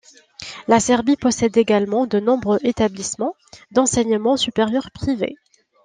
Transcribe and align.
La 0.67 0.79
Serbie 0.79 1.15
possède 1.15 1.55
également 1.57 2.07
de 2.07 2.19
nombreux 2.19 2.57
établissements 2.63 3.35
d'enseignement 3.71 4.35
supérieur 4.35 4.89
privés. 4.89 5.35